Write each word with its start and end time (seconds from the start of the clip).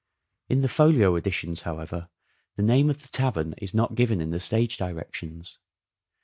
In 0.49 0.63
the 0.63 0.67
Folio 0.67 1.15
Editions, 1.15 1.61
however, 1.61 2.09
the 2.55 2.63
name 2.63 2.89
of 2.89 3.03
the 3.03 3.07
tavern 3.09 3.53
is 3.59 3.75
not 3.75 3.93
given 3.93 4.19
in 4.19 4.31
the 4.31 4.39
stage 4.39 4.75
directions. 4.77 5.59